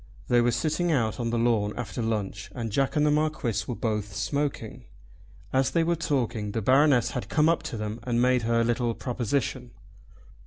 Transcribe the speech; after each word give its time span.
They 0.29 0.41
were 0.41 0.49
sitting 0.49 0.91
out 0.91 1.19
on 1.19 1.29
the 1.29 1.37
lawn 1.37 1.73
after 1.77 2.01
lunch 2.01 2.49
and 2.55 2.71
Jack 2.71 2.95
and 2.95 3.05
the 3.05 3.11
Marquis 3.11 3.53
were 3.67 3.75
both 3.75 4.15
smoking. 4.15 4.85
As 5.53 5.69
they 5.69 5.83
were 5.83 5.95
talking 5.95 6.53
the 6.53 6.61
Baroness 6.63 7.11
had 7.11 7.29
come 7.29 7.47
up 7.47 7.61
to 7.69 7.77
them 7.77 7.99
and 8.01 8.19
made 8.19 8.41
her 8.41 8.63
little 8.63 8.95
proposition. 8.95 9.69